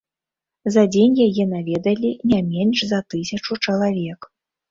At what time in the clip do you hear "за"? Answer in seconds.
0.75-0.83, 2.93-2.99